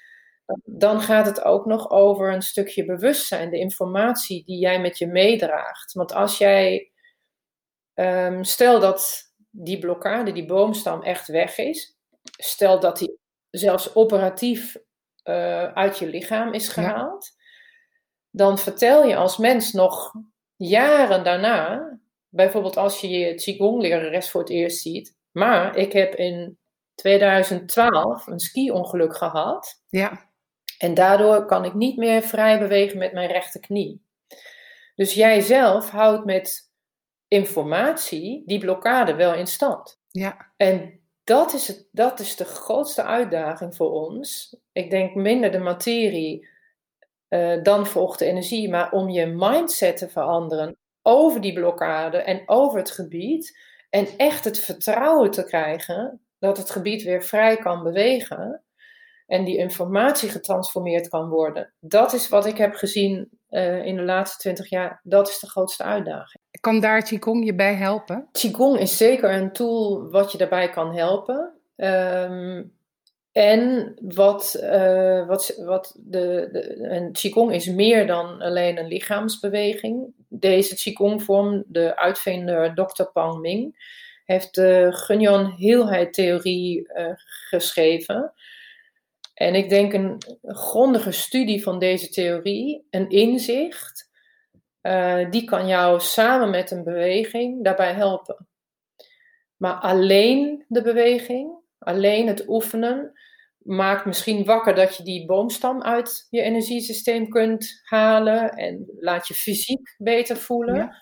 Dan 0.65 1.01
gaat 1.01 1.27
het 1.27 1.43
ook 1.43 1.67
nog 1.67 1.91
over 1.91 2.33
een 2.33 2.43
stukje 2.43 2.85
bewustzijn, 2.85 3.51
de 3.51 3.59
informatie 3.59 4.45
die 4.45 4.59
jij 4.59 4.81
met 4.81 4.99
je 4.99 5.07
meedraagt. 5.07 5.93
Want 5.93 6.13
als 6.13 6.39
jij, 6.39 6.93
um, 7.95 8.45
stel 8.45 8.81
dat 8.81 9.33
die 9.51 9.79
blokkade, 9.79 10.33
die 10.33 10.47
boomstam 10.47 11.03
echt 11.03 11.29
weg 11.29 11.59
is, 11.59 11.97
stel 12.23 12.81
dat 12.81 12.99
die 12.99 13.19
zelfs 13.51 13.95
operatief 13.95 14.77
uh, 15.25 15.73
uit 15.73 15.99
je 15.99 16.07
lichaam 16.07 16.53
is 16.53 16.69
gehaald, 16.69 17.31
dan 18.31 18.59
vertel 18.59 19.05
je 19.05 19.17
als 19.17 19.37
mens 19.37 19.73
nog 19.73 20.13
jaren 20.57 21.25
daarna, 21.25 21.99
bijvoorbeeld 22.29 22.77
als 22.77 23.01
je 23.01 23.09
je 23.09 23.35
Qigong-lerares 23.35 24.31
voor 24.31 24.41
het 24.41 24.51
eerst 24.51 24.81
ziet, 24.81 25.17
maar 25.33 25.77
ik 25.77 25.93
heb 25.93 26.15
in 26.15 26.59
2012 26.95 28.27
een 28.27 28.41
ski-ongeluk 28.41 29.17
gehad. 29.17 29.83
Ja. 29.89 30.26
En 30.79 30.95
daardoor 30.95 31.45
kan 31.45 31.65
ik 31.65 31.75
niet 31.75 31.97
meer 31.97 32.23
vrij 32.23 32.59
bewegen 32.59 32.99
met 32.99 33.13
mijn 33.13 33.31
rechterknie. 33.31 34.05
Dus 34.95 35.15
jij 35.15 35.41
zelf 35.41 35.91
houdt 35.91 36.25
met 36.25 36.71
informatie 37.29 38.43
die 38.47 38.59
blokkade 38.59 39.15
wel 39.15 39.35
in 39.35 39.47
stand. 39.47 40.01
Ja. 40.11 40.53
En 40.57 41.01
dat 41.25 41.53
is, 41.53 41.69
het, 41.69 41.89
dat 41.93 42.21
is 42.21 42.37
de 42.37 42.45
grootste 42.45 43.03
uitdaging 43.03 43.77
voor 43.77 43.91
ons. 43.91 44.57
Ik 44.73 44.91
denk 44.91 45.15
minder 45.15 45.51
de 45.51 45.59
materie, 45.59 46.49
uh, 47.29 47.63
dan 47.63 47.87
volgt 47.87 48.19
de 48.19 48.25
energie, 48.25 48.71
maar 48.71 48.93
om 48.93 49.09
je 49.09 49.27
mindset 49.27 49.97
te 49.97 50.09
veranderen 50.09 50.77
over 51.03 51.41
die 51.41 51.53
blokkade 51.53 52.19
en 52.19 52.43
over 52.47 52.79
het 52.79 52.91
gebied. 52.91 53.59
En 53.91 54.07
echt 54.17 54.45
het 54.45 54.61
vertrouwen 54.61 55.31
te 55.31 55.45
krijgen 55.45 56.21
dat 56.39 56.57
het 56.57 56.71
gebied 56.71 57.03
weer 57.03 57.23
vrij 57.23 57.57
kan 57.57 57.83
bewegen 57.83 58.65
en 59.27 59.45
die 59.45 59.57
informatie 59.57 60.29
getransformeerd 60.29 61.09
kan 61.09 61.29
worden. 61.29 61.73
Dat 61.81 62.13
is 62.13 62.29
wat 62.29 62.47
ik 62.47 62.57
heb 62.57 62.75
gezien 62.75 63.29
uh, 63.51 63.85
in 63.85 63.97
de 63.97 64.03
laatste 64.03 64.39
twintig 64.39 64.71
jaar. 64.71 65.01
Dat 65.03 65.29
is 65.29 65.39
de 65.39 65.49
grootste 65.49 65.83
uitdaging. 65.83 66.43
Kan 66.61 66.81
daar 66.81 67.03
Qigong 67.03 67.45
je 67.45 67.55
bij 67.55 67.75
helpen? 67.75 68.29
Qigong 68.33 68.79
is 68.79 68.97
zeker 68.97 69.35
een 69.35 69.53
tool 69.53 70.11
wat 70.11 70.33
je 70.33 70.39
daarbij 70.39 70.71
kan 70.71 70.97
helpen. 70.97 71.53
Um, 71.77 72.75
en 73.37 73.95
wat, 74.01 74.59
uh, 74.63 75.27
wat, 75.27 75.55
wat 75.65 75.97
de, 76.05 76.49
de, 76.53 76.89
en 76.89 77.13
Qigong 77.13 77.53
is 77.53 77.67
meer 77.67 78.07
dan 78.07 78.41
alleen 78.41 78.79
een 78.79 78.87
lichaamsbeweging. 78.87 80.15
Deze 80.29 80.75
Qigong-vorm, 80.75 81.65
de 81.67 81.97
uitvinder 81.97 82.75
Dr. 82.75 83.03
Pang 83.03 83.41
Ming, 83.41 83.95
heeft 84.25 84.55
de 84.55 84.89
Gunyon 84.91 85.51
heelheid-theorie 85.51 86.93
uh, 86.95 87.13
geschreven. 87.49 88.33
En 89.37 89.55
ik 89.55 89.69
denk 89.69 89.93
een 89.93 90.23
grondige 90.43 91.13
studie 91.13 91.63
van 91.63 91.79
deze 91.79 92.09
theorie, 92.09 92.87
een 92.91 93.11
inzicht, 93.11 94.11
uh, 94.83 95.31
die 95.31 95.45
kan 95.45 95.67
jou 95.67 96.01
samen 96.01 96.51
met 96.51 96.71
een 96.71 96.85
beweging 96.85 97.65
daarbij 97.65 97.93
helpen. 97.93 98.49
Maar 99.57 99.75
alleen 99.75 100.65
de 100.69 100.83
beweging, 100.83 101.59
alleen 101.79 102.27
het 102.27 102.49
oefenen, 102.49 103.13
maakt 103.59 104.05
misschien 104.05 104.45
wakker 104.45 104.75
dat 104.75 104.97
je 104.97 105.03
die 105.03 105.27
boomstam 105.27 105.83
uit 105.83 106.27
je 106.31 106.41
energiesysteem 106.41 107.29
kunt 107.29 107.81
halen 107.83 108.51
en 108.51 108.87
laat 108.99 109.29
je 109.29 109.35
fysiek 109.35 109.95
beter 109.99 110.37
voelen. 110.37 110.97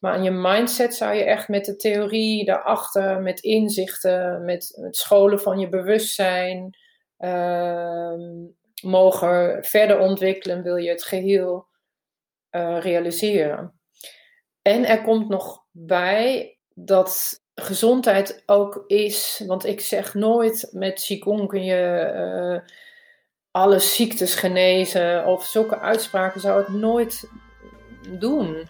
Maar 0.00 0.12
aan 0.12 0.22
je 0.22 0.30
mindset 0.30 0.94
zou 0.94 1.14
je 1.14 1.24
echt 1.24 1.48
met 1.48 1.64
de 1.64 1.76
theorie 1.76 2.44
daarachter, 2.44 3.20
met 3.22 3.40
inzichten, 3.40 4.44
met 4.44 4.78
het 4.80 4.96
scholen 4.96 5.40
van 5.40 5.58
je 5.58 5.68
bewustzijn, 5.68 6.76
mogen 8.82 9.64
verder 9.64 9.98
ontwikkelen, 9.98 10.62
wil 10.62 10.76
je 10.76 10.90
het 10.90 11.02
geheel 11.02 11.66
uh, 12.50 12.78
realiseren. 12.80 13.80
En 14.62 14.84
er 14.84 15.02
komt 15.02 15.28
nog 15.28 15.64
bij 15.70 16.58
dat 16.74 17.40
gezondheid 17.54 18.42
ook 18.46 18.84
is, 18.86 19.42
want 19.46 19.66
ik 19.66 19.80
zeg 19.80 20.14
nooit 20.14 20.68
met 20.72 21.00
Qigong 21.00 21.48
kun 21.48 21.64
je 21.64 22.12
uh, 22.14 22.68
alle 23.50 23.78
ziektes 23.78 24.34
genezen 24.34 25.26
of 25.26 25.44
zulke 25.44 25.78
uitspraken 25.78 26.40
zou 26.40 26.60
ik 26.60 26.68
nooit 26.68 27.30
doen. 28.18 28.68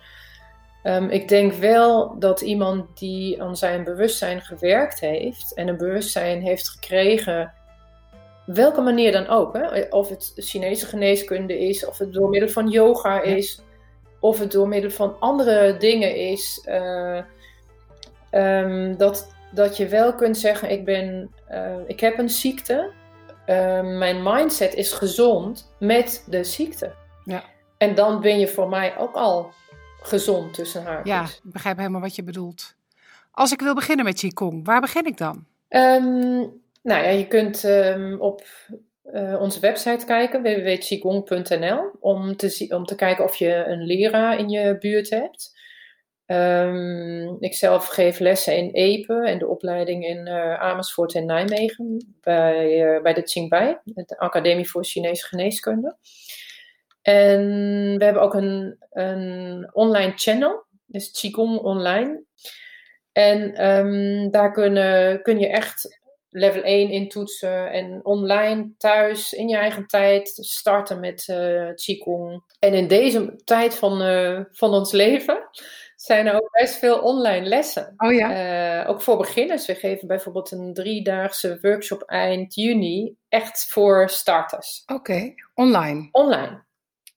Um, 0.83 1.09
ik 1.09 1.29
denk 1.29 1.53
wel 1.53 2.19
dat 2.19 2.41
iemand 2.41 2.99
die 2.99 3.43
aan 3.43 3.57
zijn 3.57 3.85
bewustzijn 3.85 4.41
gewerkt 4.41 5.01
heeft 5.01 5.55
en 5.55 5.69
een 5.69 5.77
bewustzijn 5.77 6.43
heeft 6.43 6.69
gekregen 6.69 7.55
welke 8.55 8.81
manier 8.81 9.13
dan 9.13 9.27
ook. 9.27 9.57
Hè? 9.57 9.83
Of 9.91 10.09
het 10.09 10.33
Chinese 10.37 10.87
geneeskunde 10.87 11.59
is, 11.59 11.87
of 11.87 11.99
het 11.99 12.13
door 12.13 12.29
middel 12.29 12.49
van 12.49 12.69
yoga 12.69 13.21
is, 13.21 13.63
of 14.21 14.39
het 14.39 14.53
door 14.53 14.69
middel 14.69 14.91
van 14.91 15.17
andere 15.21 15.77
dingen 15.77 16.17
is. 16.17 16.67
Uh, 16.69 17.21
um, 18.31 18.97
dat, 18.97 19.35
dat 19.53 19.77
je 19.77 19.89
wel 19.89 20.15
kunt 20.15 20.39
zeggen: 20.39 20.71
ik, 20.71 20.85
ben, 20.85 21.31
uh, 21.51 21.77
ik 21.87 22.01
heb 22.01 22.19
een 22.19 22.31
ziekte. 22.31 22.91
Uh, 23.47 23.81
mijn 23.81 24.23
mindset 24.23 24.75
is 24.75 24.93
gezond 24.93 25.75
met 25.79 26.25
de 26.27 26.45
ziekte. 26.45 26.93
Ja. 27.25 27.43
En 27.79 27.95
dan 27.95 28.21
ben 28.21 28.39
je 28.39 28.49
voor 28.49 28.69
mij 28.69 28.99
ook 28.99 29.15
al 29.15 29.53
gezond 30.03 30.55
tussen 30.55 30.83
haar. 30.83 31.07
Ja, 31.07 31.23
ik 31.23 31.41
begrijp 31.43 31.77
helemaal 31.77 32.01
wat 32.01 32.15
je 32.15 32.23
bedoelt. 32.23 32.75
Als 33.31 33.53
ik 33.53 33.61
wil 33.61 33.75
beginnen 33.75 34.05
met 34.05 34.19
Qigong, 34.19 34.65
waar 34.65 34.81
begin 34.81 35.07
ik 35.07 35.17
dan? 35.17 35.45
Um, 35.69 36.63
nou 36.83 37.05
ja, 37.05 37.11
je 37.11 37.27
kunt 37.27 37.65
um, 37.65 38.21
op 38.21 38.43
uh, 39.05 39.41
onze 39.41 39.61
website 39.61 40.07
kijken, 40.07 40.43
www.qigong.nl, 40.43 41.91
om 42.01 42.37
te, 42.37 42.67
om 42.75 42.85
te 42.85 42.95
kijken 42.95 43.25
of 43.25 43.37
je 43.37 43.65
een 43.67 43.83
leraar 43.83 44.39
in 44.39 44.49
je 44.49 44.79
buurt 44.79 45.11
hebt. 45.11 45.59
Um, 46.27 47.37
ik 47.41 47.55
zelf 47.55 47.87
geef 47.87 48.19
lessen 48.19 48.57
in 48.57 48.71
Epe 48.71 49.27
en 49.27 49.39
de 49.39 49.47
opleiding 49.47 50.07
in 50.07 50.27
uh, 50.27 50.61
Amersfoort 50.61 51.15
en 51.15 51.27
Nijmegen 51.27 52.15
bij, 52.21 52.95
uh, 52.95 53.03
bij 53.03 53.15
de 53.15 53.23
Qingbai, 53.23 53.77
de 53.85 54.19
Academie 54.19 54.69
voor 54.69 54.85
Chinese 54.85 55.27
Geneeskunde. 55.27 55.97
En 57.03 57.45
we 57.99 58.05
hebben 58.05 58.23
ook 58.23 58.35
een, 58.35 58.77
een 58.91 59.71
online 59.73 60.13
channel, 60.17 60.65
dus 60.87 61.11
Qigong 61.11 61.59
Online. 61.59 62.23
En 63.13 63.69
um, 63.69 64.31
daar 64.31 64.53
kun 65.23 65.39
je 65.39 65.49
echt 65.49 66.00
level 66.31 66.63
1 66.63 66.91
intoetsen 66.91 67.71
en 67.71 68.01
online 68.03 68.71
thuis 68.79 69.33
in 69.33 69.49
je 69.49 69.57
eigen 69.57 69.87
tijd 69.87 70.29
starten 70.29 71.01
met 71.01 71.27
uh, 71.31 71.75
Qigong. 71.75 72.43
En 72.59 72.75
in 72.75 72.89
deze 72.89 73.41
tijd 73.45 73.75
van, 73.75 74.03
uh, 74.03 74.41
van 74.51 74.71
ons 74.71 74.93
leven 74.93 75.49
zijn 75.97 76.27
er 76.27 76.35
ook 76.35 76.51
best 76.51 76.77
veel 76.77 76.99
online 76.99 77.47
lessen. 77.47 77.95
Oh 77.97 78.13
ja. 78.13 78.83
Uh, 78.83 78.91
ook 78.91 79.03
voor 79.03 79.17
beginners. 79.17 79.67
We 79.67 79.75
geven 79.75 80.09
bijvoorbeeld 80.09 80.51
een 80.51 80.75
driedaagse 80.75 81.59
workshop 81.61 82.03
eind 82.03 82.55
juni, 82.55 83.17
echt 83.29 83.67
voor 83.69 84.09
starters. 84.09 84.83
Oké, 84.87 85.01
okay. 85.01 85.35
online. 85.55 86.09
Online. 86.13 86.65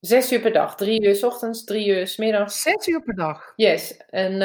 Zes 0.00 0.32
uur 0.32 0.40
per 0.40 0.52
dag. 0.52 0.76
Drie 0.76 1.04
uur 1.04 1.14
s 1.14 1.22
ochtends, 1.22 1.64
drie 1.64 1.88
uur 1.88 2.06
s 2.06 2.16
middags. 2.16 2.62
Zes 2.62 2.86
uur 2.86 3.02
per 3.02 3.14
dag? 3.14 3.52
Yes. 3.56 3.96
En 3.96 4.38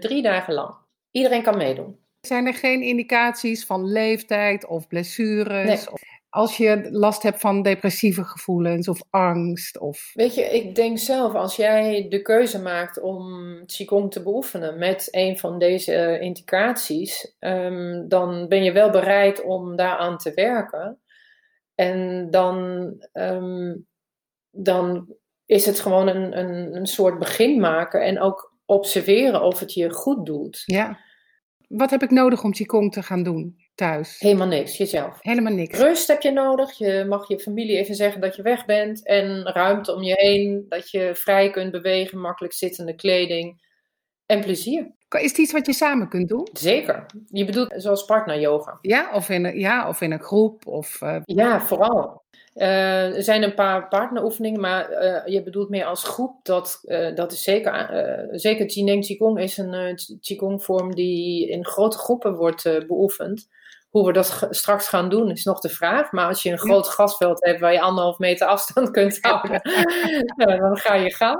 drie 0.00 0.22
dagen 0.22 0.54
lang. 0.54 0.74
Iedereen 1.10 1.42
kan 1.42 1.56
meedoen. 1.56 2.01
Zijn 2.26 2.46
er 2.46 2.54
geen 2.54 2.82
indicaties 2.82 3.64
van 3.64 3.84
leeftijd 3.84 4.66
of 4.66 4.86
blessures? 4.86 5.88
Of 5.88 6.02
als 6.28 6.56
je 6.56 6.88
last 6.90 7.22
hebt 7.22 7.40
van 7.40 7.62
depressieve 7.62 8.24
gevoelens 8.24 8.88
of 8.88 9.02
angst? 9.10 9.78
Of... 9.78 10.10
Weet 10.14 10.34
je, 10.34 10.42
ik 10.42 10.74
denk 10.74 10.98
zelf, 10.98 11.34
als 11.34 11.56
jij 11.56 12.06
de 12.08 12.22
keuze 12.22 12.62
maakt 12.62 13.00
om 13.00 13.26
Qigong 13.66 14.10
te 14.10 14.22
beoefenen 14.22 14.78
met 14.78 15.08
een 15.10 15.38
van 15.38 15.58
deze 15.58 15.92
uh, 15.92 16.20
indicaties, 16.20 17.36
um, 17.38 18.08
dan 18.08 18.48
ben 18.48 18.64
je 18.64 18.72
wel 18.72 18.90
bereid 18.90 19.42
om 19.42 19.76
daaraan 19.76 20.18
te 20.18 20.32
werken. 20.34 21.00
En 21.74 22.30
dan, 22.30 22.56
um, 23.12 23.86
dan 24.50 25.14
is 25.46 25.66
het 25.66 25.80
gewoon 25.80 26.08
een, 26.08 26.38
een, 26.38 26.76
een 26.76 26.86
soort 26.86 27.18
begin 27.18 27.60
maken 27.60 28.02
en 28.02 28.20
ook 28.20 28.54
observeren 28.64 29.42
of 29.42 29.58
het 29.60 29.72
je 29.72 29.90
goed 29.90 30.26
doet. 30.26 30.62
Ja. 30.64 30.98
Wat 31.76 31.90
heb 31.90 32.02
ik 32.02 32.10
nodig 32.10 32.44
om 32.44 32.52
Qigong 32.52 32.92
te 32.92 33.02
gaan 33.02 33.22
doen? 33.22 33.62
thuis? 33.74 34.18
Helemaal 34.18 34.46
niks, 34.46 34.76
jezelf. 34.76 35.18
Helemaal 35.20 35.52
niks. 35.52 35.78
Rust 35.78 36.08
heb 36.08 36.22
je 36.22 36.30
nodig. 36.30 36.72
Je 36.78 37.04
mag 37.08 37.28
je 37.28 37.40
familie 37.40 37.78
even 37.78 37.94
zeggen 37.94 38.20
dat 38.20 38.36
je 38.36 38.42
weg 38.42 38.64
bent. 38.64 39.06
En 39.06 39.42
ruimte 39.42 39.94
om 39.94 40.02
je 40.02 40.14
heen. 40.14 40.66
Dat 40.68 40.90
je 40.90 41.10
vrij 41.14 41.50
kunt 41.50 41.70
bewegen, 41.70 42.18
makkelijk 42.18 42.54
zittende 42.54 42.94
kleding. 42.94 43.70
En 44.26 44.40
plezier. 44.40 44.94
Is 45.08 45.30
het 45.30 45.38
iets 45.38 45.52
wat 45.52 45.66
je 45.66 45.72
samen 45.72 46.08
kunt 46.08 46.28
doen? 46.28 46.48
Zeker. 46.52 47.06
Je 47.26 47.44
bedoelt 47.44 47.74
zoals 47.76 48.04
partner 48.04 48.40
yoga. 48.40 48.78
Ja, 48.80 49.10
of 49.14 49.28
in 49.28 49.44
een, 49.44 49.58
ja, 49.58 49.88
of 49.88 50.00
in 50.00 50.12
een 50.12 50.22
groep? 50.22 50.66
Of, 50.66 51.00
uh... 51.00 51.16
Ja, 51.24 51.60
vooral. 51.60 52.21
Uh, 52.54 53.16
er 53.16 53.22
zijn 53.22 53.42
een 53.42 53.54
paar 53.54 53.88
partneroefeningen, 53.88 54.60
maar 54.60 54.90
uh, 54.90 55.26
je 55.26 55.42
bedoelt 55.42 55.68
meer 55.68 55.84
als 55.84 56.04
groep. 56.04 56.34
Dat, 56.42 56.80
uh, 56.84 57.14
dat 57.14 57.32
is 57.32 57.42
zeker. 57.42 57.88
zeker 58.30 58.66
Jineng 58.66 59.04
Qigong 59.04 59.40
is 59.40 59.56
een 59.56 59.98
Qigong-vorm 60.20 60.94
die 60.94 61.48
in 61.48 61.66
grote 61.66 61.98
groepen 61.98 62.34
wordt 62.34 62.62
beoefend. 62.86 63.48
Hoe 63.90 64.06
we 64.06 64.12
dat 64.12 64.46
straks 64.50 64.88
gaan 64.88 65.08
doen 65.08 65.30
is 65.30 65.44
nog 65.44 65.60
de 65.60 65.68
vraag. 65.68 66.12
Maar 66.12 66.26
als 66.26 66.42
je 66.42 66.50
een 66.50 66.58
groot 66.58 66.88
gasveld 66.88 67.44
hebt 67.44 67.60
waar 67.60 67.72
je 67.72 67.80
anderhalf 67.80 68.18
meter 68.18 68.46
afstand 68.46 68.90
kunt 68.98 69.18
houden, 69.20 69.60
dan 70.36 70.76
ga 70.76 70.94
je 70.94 71.14
gaan. 71.14 71.38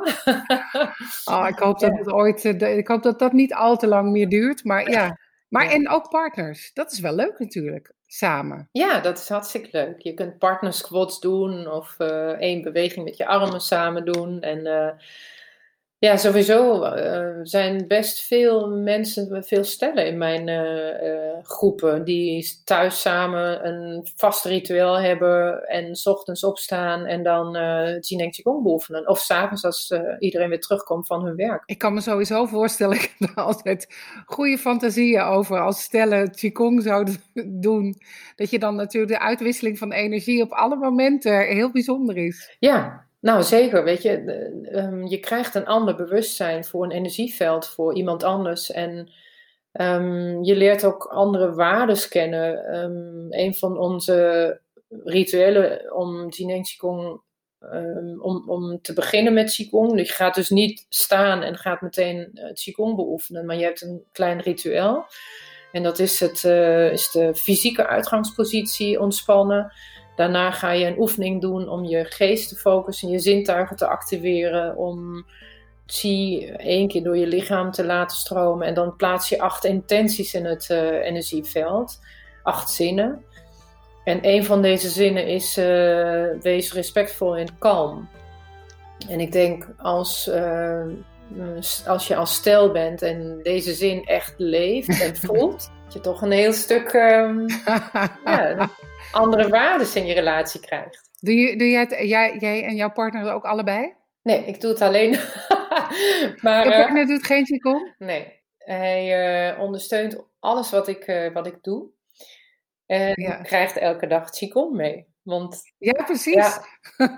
oh, 1.25 1.49
ik 1.53 1.59
hoop 1.59 1.79
dat 1.79 1.99
het 1.99 2.13
ooit. 2.13 2.45
ik 2.63 2.89
hoop 2.89 3.03
dat 3.03 3.19
dat 3.19 3.33
niet 3.33 3.55
al 3.55 3.77
te 3.77 3.87
lang 3.87 4.11
meer 4.11 4.29
duurt. 4.29 4.65
Maar 4.65 4.91
ja. 4.91 5.19
Maar 5.49 5.67
en 5.67 5.89
ook 5.89 6.09
partners. 6.09 6.71
Dat 6.73 6.93
is 6.93 7.01
wel 7.01 7.15
leuk 7.15 7.39
natuurlijk 7.39 7.93
samen. 8.13 8.69
Ja, 8.73 9.01
dat 9.01 9.19
is 9.19 9.29
hartstikke 9.29 9.69
leuk. 9.73 10.01
Je 10.01 10.15
kunt 10.15 10.39
partner 10.39 10.73
squats 10.73 11.21
doen 11.21 11.71
of 11.71 11.97
uh, 11.99 12.29
één 12.29 12.63
beweging 12.63 13.05
met 13.05 13.17
je 13.17 13.27
armen 13.27 13.61
samen 13.61 14.05
doen. 14.05 14.41
En 14.41 14.67
uh, 14.67 14.89
ja, 16.03 16.17
sowieso 16.17 16.85
uh, 16.85 17.29
zijn 17.43 17.87
best 17.89 18.21
veel 18.21 18.69
mensen, 18.69 19.45
veel 19.45 19.65
stellen 19.65 20.07
in 20.07 20.19
mijn 20.19 20.49
groepen 21.43 22.05
die 22.05 22.61
thuis 22.65 23.01
samen 23.01 23.67
een 23.67 24.07
vast 24.17 24.45
ritueel 24.45 25.01
hebben 25.01 25.65
en 25.69 25.97
s 25.97 26.07
ochtends 26.07 26.45
opstaan 26.45 27.05
en 27.05 27.23
dan 27.23 27.57
uh, 27.57 28.01
Jineng 28.01 28.33
Qigong 28.33 28.63
beoefenen. 28.63 29.09
Of 29.09 29.19
s'avonds 29.19 29.65
als 29.65 29.95
iedereen 30.19 30.49
weer 30.49 30.61
terugkomt 30.61 31.07
van 31.07 31.25
hun 31.25 31.37
werk. 31.37 31.63
Ik 31.67 31.79
kan 31.79 31.95
me 31.95 32.01
sowieso 32.01 32.47
voorstellen, 32.47 32.97
ik 33.01 33.15
heb 33.19 33.29
er 33.29 33.43
altijd 33.43 33.95
goede 34.27 34.59
fantasieën 34.59 35.23
over 35.23 35.61
als 35.61 35.83
stellen 35.83 36.31
Qigong 36.31 36.83
zouden 36.83 37.17
doen. 37.67 37.95
Dat 38.37 38.51
je 38.51 38.59
dan 38.59 38.77
natuurlijk 38.77 39.13
de 39.13 39.21
uitwisseling 39.21 39.79
van 39.79 39.93
energie 39.93 40.43
op 40.43 40.53
alle 40.53 40.77
momenten 40.77 41.47
heel 41.47 41.71
bijzonder 41.71 42.17
is. 42.17 42.57
Ja, 42.59 43.07
nou, 43.23 43.43
zeker. 43.43 43.85
Weet 43.85 44.03
je, 44.03 44.13
um, 44.73 45.07
je 45.07 45.19
krijgt 45.19 45.55
een 45.55 45.67
ander 45.67 45.95
bewustzijn 45.95 46.65
voor 46.65 46.85
een 46.85 46.91
energieveld 46.91 47.67
voor 47.69 47.95
iemand 47.95 48.23
anders. 48.23 48.71
En 48.71 49.13
um, 49.73 50.45
je 50.45 50.57
leert 50.57 50.85
ook 50.85 51.05
andere 51.05 51.55
waarden 51.55 52.09
kennen. 52.09 52.75
Um, 52.75 53.27
een 53.31 53.55
van 53.55 53.79
onze 53.79 54.61
rituelen 55.05 55.95
om 55.95 56.29
Jineng 56.29 56.65
Qigong, 56.65 57.21
om, 58.21 58.43
om 58.47 58.81
te 58.81 58.93
beginnen 58.93 59.33
met 59.33 59.55
Qigong. 59.55 59.99
Je 59.99 60.05
gaat 60.05 60.35
dus 60.35 60.51
niet 60.51 60.87
staan 60.89 61.43
en 61.43 61.57
gaat 61.57 61.81
meteen 61.81 62.31
uh, 62.35 62.53
Qigong 62.53 62.97
beoefenen, 62.97 63.47
maar 63.47 63.57
je 63.57 63.65
hebt 63.65 63.83
een 63.83 64.05
klein 64.13 64.41
ritueel. 64.41 65.05
En 65.73 65.83
dat 65.83 65.99
is, 65.99 66.21
het, 66.21 66.43
uh, 66.43 66.93
is 66.93 67.11
de 67.11 67.35
fysieke 67.35 67.87
uitgangspositie 67.87 69.01
ontspannen. 69.01 69.73
Daarna 70.17 70.51
ga 70.51 70.71
je 70.71 70.87
een 70.87 70.99
oefening 70.99 71.41
doen 71.41 71.69
om 71.69 71.85
je 71.85 72.05
geest 72.05 72.49
te 72.49 72.57
focussen, 72.57 73.09
je 73.09 73.19
zintuigen 73.19 73.77
te 73.77 73.87
activeren, 73.87 74.77
om 74.77 75.27
chi 75.87 76.47
één 76.47 76.89
keer 76.89 77.03
door 77.03 77.17
je 77.17 77.27
lichaam 77.27 77.71
te 77.71 77.85
laten 77.85 78.17
stromen. 78.17 78.67
En 78.67 78.75
dan 78.75 78.97
plaats 78.97 79.29
je 79.29 79.41
acht 79.41 79.65
intenties 79.65 80.35
in 80.35 80.45
het 80.45 80.69
uh, 80.71 81.07
energieveld, 81.07 82.01
acht 82.43 82.71
zinnen. 82.71 83.25
En 84.05 84.19
een 84.23 84.45
van 84.45 84.63
deze 84.63 84.89
zinnen 84.89 85.27
is: 85.27 85.59
uh, 85.59 86.27
wees 86.41 86.73
respectvol 86.73 87.37
en 87.37 87.59
kalm. 87.59 88.09
En 89.09 89.21
ik 89.21 89.33
denk 89.33 89.69
als, 89.77 90.29
uh, 90.29 90.85
als 91.87 92.09
je 92.09 92.17
als 92.17 92.35
stel 92.35 92.73
bent 92.73 93.03
en 93.03 93.41
deze 93.43 93.75
zin 93.75 94.05
echt 94.05 94.35
leeft 94.37 95.01
en 95.03 95.17
voelt, 95.17 95.71
dat 95.85 95.93
je 95.93 96.01
toch 96.01 96.23
een 96.23 96.31
heel 96.31 96.53
stuk. 96.53 96.93
Um, 96.93 97.47
ja, 98.25 98.71
andere 99.13 99.49
waarden 99.49 99.95
in 99.95 100.07
je 100.07 100.15
relatie 100.15 100.61
krijgt. 100.61 101.11
Doe, 101.21 101.35
je, 101.35 101.57
doe 101.57 101.71
jij, 101.71 101.81
het, 101.81 102.09
jij, 102.09 102.37
jij 102.39 102.65
en 102.65 102.75
jouw 102.75 102.93
partner 102.93 103.33
ook 103.33 103.45
allebei? 103.45 103.95
Nee, 104.23 104.45
ik 104.45 104.61
doe 104.61 104.71
het 104.71 104.81
alleen. 104.81 105.11
maar, 106.43 106.65
je 106.65 106.73
partner 106.77 107.03
uh, 107.03 107.09
doet 107.09 107.27
geen 107.27 107.45
Qigong? 107.45 107.95
Nee, 107.99 108.41
hij 108.59 109.53
uh, 109.53 109.61
ondersteunt 109.61 110.25
alles 110.41 110.71
wat 110.71 110.89
ik, 110.89 111.07
uh, 111.07 111.33
wat 111.33 111.47
ik 111.47 111.63
doe. 111.63 111.91
En 112.87 113.23
ja. 113.23 113.37
krijgt 113.37 113.77
elke 113.77 114.07
dag 114.07 114.31
Qigong 114.31 114.73
mee. 114.73 115.12
Want, 115.23 115.63
ja, 115.79 116.05
precies. 116.05 116.35
Ja, 116.35 116.65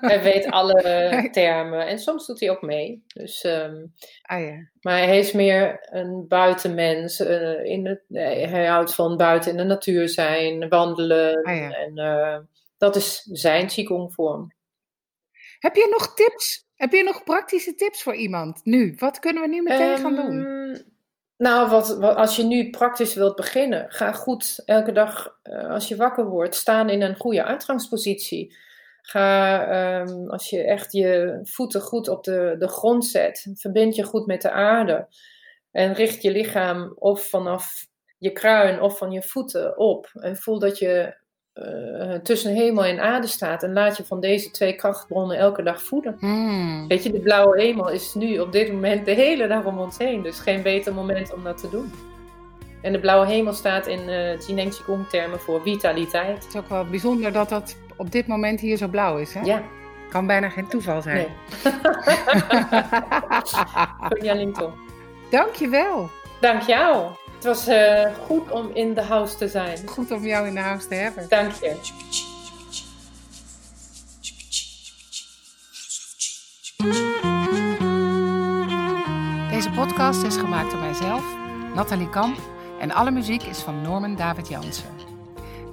hij 0.01 0.23
weet 0.23 0.47
alle 0.61 1.29
termen. 1.33 1.87
En 1.87 1.99
soms 1.99 2.27
doet 2.27 2.41
hij 2.41 2.51
ook 2.51 2.63
mee. 2.63 3.05
Dus, 3.07 3.45
um, 3.45 3.93
ah, 4.23 4.41
ja. 4.41 4.71
Maar 4.81 4.99
hij 4.99 5.19
is 5.19 5.33
meer 5.33 5.79
een 5.91 6.25
buitenmens. 6.29 7.21
Uh, 7.21 7.65
in 7.65 7.87
het, 7.87 8.03
hij 8.09 8.67
houdt 8.67 8.95
van 8.95 9.17
buiten 9.17 9.51
in 9.51 9.57
de 9.57 9.65
natuur 9.65 10.09
zijn, 10.09 10.69
wandelen. 10.69 11.43
Ah, 11.43 11.57
ja. 11.57 11.71
En 11.71 11.99
uh, 11.99 12.39
dat 12.79 12.97
is 12.97 13.23
zijn 13.23 13.67
Qigong-vorm. 13.67 14.53
Heb 15.59 15.75
je 15.75 15.89
nog 15.91 16.15
tips? 16.15 16.67
Heb 16.75 16.93
je 16.93 17.03
nog 17.03 17.25
praktische 17.25 17.75
tips 17.75 18.03
voor 18.03 18.15
iemand 18.15 18.65
nu? 18.65 18.95
Wat 18.99 19.19
kunnen 19.19 19.43
we 19.43 19.49
nu 19.49 19.63
meteen 19.63 19.91
um, 19.91 19.97
gaan 19.97 20.15
doen? 20.15 20.94
Nou, 21.37 21.71
wat, 21.71 22.01
als 22.01 22.37
je 22.37 22.43
nu 22.43 22.71
praktisch 22.71 23.15
wilt 23.15 23.37
beginnen, 23.37 23.87
ga 23.91 24.13
goed 24.13 24.63
elke 24.65 24.93
dag 24.93 25.39
uh, 25.45 25.71
als 25.71 25.89
je 25.89 25.97
wakker 25.97 26.27
wordt 26.27 26.55
staan 26.55 26.89
in 26.89 27.03
een 27.03 27.17
goede 27.17 27.45
uitgangspositie. 27.45 28.57
Ga, 29.03 30.01
um, 30.01 30.31
als 30.31 30.51
je 30.51 30.63
echt 30.63 30.93
je 30.93 31.41
voeten 31.43 31.81
goed 31.81 32.09
op 32.09 32.25
de, 32.25 32.55
de 32.59 32.69
grond 32.69 33.05
zet, 33.05 33.47
verbind 33.55 33.95
je 33.95 34.03
goed 34.03 34.27
met 34.27 34.43
de 34.43 34.51
aarde. 34.51 35.09
En 35.71 35.93
richt 35.93 36.23
je 36.23 36.31
lichaam 36.31 36.93
of 36.99 37.29
vanaf 37.29 37.87
je 38.19 38.33
kruin 38.33 38.81
of 38.81 38.99
van 38.99 39.11
je 39.11 39.23
voeten 39.23 39.79
op. 39.79 40.11
En 40.13 40.37
voel 40.37 40.59
dat 40.59 40.79
je 40.79 41.17
uh, 41.55 42.15
tussen 42.15 42.55
hemel 42.55 42.85
en 42.85 43.01
aarde 43.01 43.27
staat. 43.27 43.63
En 43.63 43.73
laat 43.73 43.97
je 43.97 44.05
van 44.05 44.21
deze 44.21 44.51
twee 44.51 44.73
krachtbronnen 44.73 45.39
elke 45.39 45.63
dag 45.63 45.83
voeden. 45.83 46.17
Mm. 46.21 46.89
Weet 46.89 47.03
je, 47.03 47.11
de 47.11 47.21
blauwe 47.21 47.61
hemel 47.61 47.91
is 47.91 48.15
nu 48.15 48.39
op 48.39 48.53
dit 48.53 48.73
moment 48.73 49.05
de 49.05 49.13
hele 49.13 49.47
dag 49.47 49.65
om 49.65 49.79
ons 49.79 49.99
heen. 49.99 50.23
Dus 50.23 50.39
geen 50.39 50.63
beter 50.63 50.95
moment 50.95 51.35
om 51.35 51.45
dat 51.45 51.59
te 51.59 51.71
doen. 51.71 51.93
En 52.83 52.93
de 52.93 53.01
blauwe 53.01 53.27
hemel 53.27 53.53
staat 53.53 53.87
in 53.87 54.09
uh, 54.09 54.41
Jineng 54.41 54.71
Qigong 54.71 55.09
termen 55.09 55.41
voor 55.41 55.63
vitaliteit. 55.63 56.37
Het 56.37 56.47
is 56.49 56.57
ook 56.57 56.69
wel 56.69 56.85
bijzonder 56.85 57.33
dat 57.33 57.49
dat 57.49 57.77
op 57.97 58.13
dit 58.13 58.27
moment 58.27 58.61
hier 58.61 58.77
zo 58.77 58.89
blauw 58.89 59.19
is, 59.19 59.35
hè? 59.35 59.41
Ja. 59.41 59.63
Kan 60.11 60.27
bijna 60.27 60.49
geen 60.49 60.67
toeval 60.67 61.03
zijn. 61.03 61.17
Nee. 61.17 61.29
Dank 65.31 65.55
je 65.55 65.69
wel. 65.69 66.11
Dank 66.41 66.63
jou. 66.63 67.07
Het 67.45 67.57
was 67.57 67.69
uh, 67.69 68.15
goed 68.27 68.51
om 68.51 68.71
in 68.75 68.95
de 68.95 69.03
house 69.03 69.37
te 69.37 69.49
zijn. 69.49 69.79
Goed 69.89 70.11
om 70.11 70.25
jou 70.25 70.47
in 70.47 70.55
de 70.55 70.61
house 70.61 70.89
te 70.89 70.95
hebben. 70.95 71.29
Dank 71.29 71.53
je. 71.53 71.77
Deze 79.51 79.71
podcast 79.71 80.23
is 80.23 80.37
gemaakt 80.37 80.71
door 80.71 80.81
mijzelf, 80.81 81.25
Nathalie 81.75 82.11
Kamp, 82.11 82.39
en 82.81 82.93
alle 82.93 83.11
muziek 83.11 83.43
is 83.43 83.59
van 83.59 83.83
Norman 83.83 84.17
David 84.17 84.49
Jansen. 84.49 84.91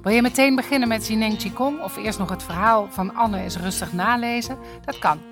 Wil 0.02 0.12
je 0.12 0.22
meteen 0.22 0.54
beginnen 0.54 0.88
met 0.88 1.06
Jineng 1.06 1.36
Qigong 1.36 1.82
of 1.82 1.96
eerst 1.96 2.18
nog 2.18 2.30
het 2.30 2.42
verhaal 2.42 2.88
van 2.90 3.14
Anne 3.14 3.42
eens 3.42 3.56
rustig 3.56 3.92
nalezen? 3.92 4.58
Dat 4.84 4.98
kan. 4.98 5.31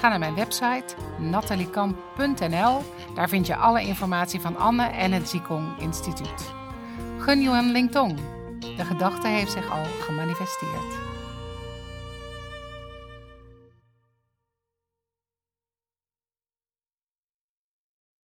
Ga 0.00 0.08
naar 0.08 0.18
mijn 0.18 0.34
website 0.34 0.94
nataliekamp.nl. 1.18 2.82
Daar 3.14 3.28
vind 3.28 3.46
je 3.46 3.56
alle 3.56 3.82
informatie 3.82 4.40
van 4.40 4.56
Anne 4.56 4.84
en 4.84 5.12
het 5.12 5.30
Qigong 5.30 5.78
Instituut. 5.78 6.52
Gun 7.18 7.42
Yuan 7.42 7.70
Lingtong. 7.70 8.18
De 8.76 8.84
gedachte 8.84 9.28
heeft 9.28 9.52
zich 9.52 9.70
al 9.70 9.84
gemanifesteerd. 10.00 11.05